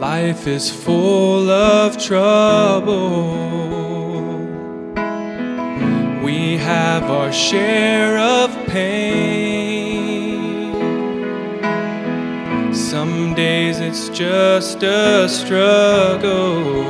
Life 0.00 0.46
is 0.46 0.70
full 0.70 1.50
of 1.50 1.98
trouble. 1.98 3.34
We 6.24 6.56
have 6.56 7.02
our 7.02 7.30
share 7.30 8.16
of 8.16 8.50
pain. 8.66 10.72
Some 12.72 13.34
days 13.34 13.80
it's 13.80 14.08
just 14.08 14.82
a 14.82 15.28
struggle 15.28 16.84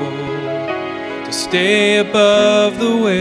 to 1.24 1.32
stay 1.32 1.96
above 1.96 2.78
the 2.78 2.96
waves. 2.96 3.16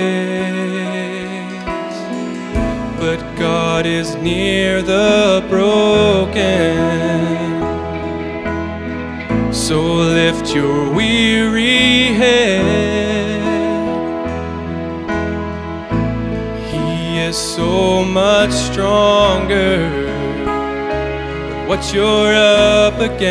But 3.00 3.20
God 3.40 3.88
is 3.88 4.14
near 4.18 4.84
the 4.84 5.44
broken. 5.50 7.59
So 9.70 9.84
lift 9.94 10.56
your 10.56 10.92
weary 10.92 12.06
head. 12.18 13.38
He 16.72 17.20
is 17.20 17.38
so 17.38 18.04
much 18.04 18.50
stronger 18.50 19.88
what 21.68 21.94
you're 21.94 22.34
up 22.34 23.00
against. 23.00 23.30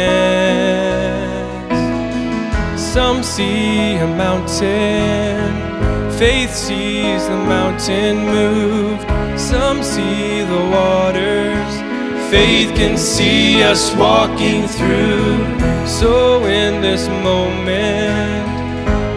Some 2.95 3.25
see 3.25 3.97
a 3.97 4.07
mountain, 4.07 5.43
faith 6.21 6.55
sees 6.55 7.27
the 7.27 7.37
mountain 7.57 8.17
moved. 8.27 9.03
Some 9.37 9.83
see 9.83 10.43
the 10.43 10.63
waters, 10.71 12.31
faith 12.31 12.77
can 12.77 12.97
see 12.97 13.61
us 13.65 13.93
walking 13.97 14.69
through. 14.69 15.58
This 16.99 17.09
moment, 17.23 18.49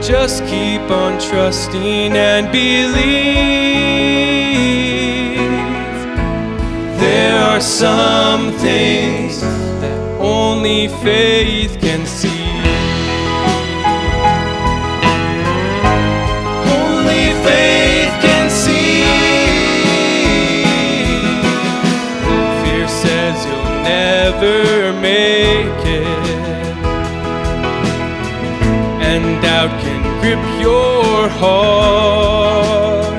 just 0.03 0.45
keep 0.45 0.81
on 0.91 1.19
trusting 1.19 2.13
and 2.15 2.51
believe. 2.51 3.01
There 6.99 7.41
are 7.41 7.59
some 7.59 8.51
things 8.59 9.41
that 9.81 9.97
only 10.19 10.89
faith 11.01 11.79
can 11.81 12.05
see. 12.05 12.51
Only 16.85 17.33
faith 17.41 18.13
can 18.21 18.47
see. 18.51 19.01
Fear 22.61 22.87
says 22.87 23.43
you'll 23.47 23.81
never 23.81 24.93
make 25.01 25.30
doubt 29.67 29.81
can 29.81 30.01
grip 30.21 30.43
your 30.59 31.29
heart. 31.29 33.13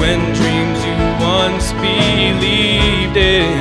When 0.00 0.20
dreams 0.34 0.78
you 0.88 0.96
once 1.20 1.72
believed 1.72 3.16
in 3.16 3.58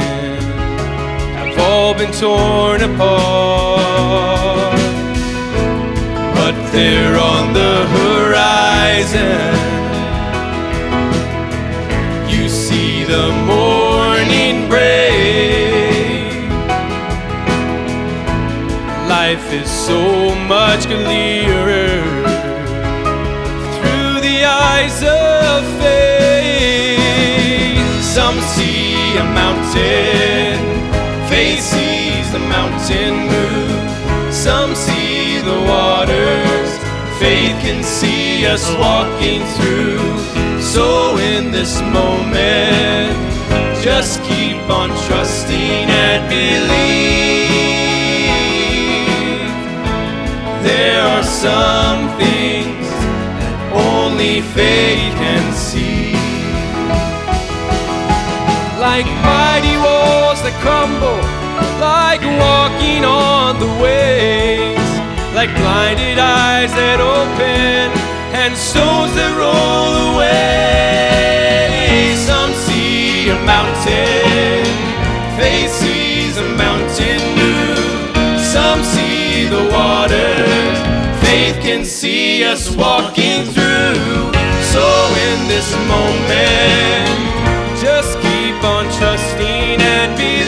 have 1.37 1.57
all 1.59 1.93
been 1.93 2.11
torn 2.11 2.81
apart 2.81 4.79
but 6.35 6.55
they're 6.71 7.17
on 7.17 7.53
the 7.53 7.85
horizon. 7.97 9.78
Life 19.09 19.51
is 19.51 19.69
so 19.69 20.35
much 20.45 20.85
clearer 20.85 22.03
through 23.75 24.21
the 24.21 24.45
eyes 24.45 25.01
of 25.01 25.65
faith. 25.81 27.01
Some 28.03 28.39
see 28.39 29.17
a 29.17 29.23
mountain, 29.23 30.59
faith 31.27 31.59
sees 31.59 32.31
the 32.31 32.37
mountain 32.37 33.27
move. 33.33 33.89
Some 34.31 34.75
see 34.75 35.39
the 35.39 35.59
waters, 35.67 36.69
faith 37.17 37.57
can 37.65 37.83
see 37.83 38.45
us 38.45 38.69
walking 38.75 39.43
through. 39.57 40.19
So 40.61 41.17
in 41.17 41.51
this 41.51 41.81
moment, 41.81 43.17
just 43.83 44.21
keep 44.23 44.69
on 44.69 44.89
trusting 45.07 45.89
and 45.89 46.29
believe. 46.29 47.38
Faith 54.53 55.13
can 55.15 55.53
see. 55.53 56.13
Like 58.79 59.05
mighty 59.21 59.75
walls 59.77 60.41
that 60.41 60.55
crumble, 60.63 61.21
like 61.79 62.21
walking 62.39 63.05
on 63.05 63.59
the 63.59 63.67
waves, 63.83 64.89
like 65.35 65.51
blinded 65.59 66.17
eyes 66.17 66.71
that 66.73 66.99
open 66.99 67.91
and 68.33 68.55
stones 68.55 69.13
that 69.19 69.35
roll 69.37 70.15
away. 70.15 72.15
Some 72.25 72.53
see 72.53 73.29
a 73.29 73.35
mountain, 73.43 74.65
faith 75.37 75.71
sees 75.71 76.37
a 76.37 76.47
mountain 76.55 77.19
move. 77.35 78.39
Some 78.39 78.81
see 78.83 79.45
the 79.45 79.63
waters, 79.75 80.79
faith 81.21 81.61
can 81.61 81.85
see 81.85 82.43
us 82.45 82.71
walking 82.75 83.45
through. 83.53 84.38
So 84.73 84.85
in 85.29 85.47
this 85.47 85.73
moment, 85.87 87.09
just 87.81 88.19
keep 88.21 88.63
on 88.63 88.85
trusting 88.99 89.81
and 89.81 90.15
believing. 90.15 90.38